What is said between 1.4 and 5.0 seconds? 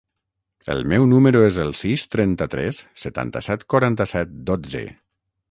es el sis, trenta-tres, setanta-set, quaranta-set, dotze.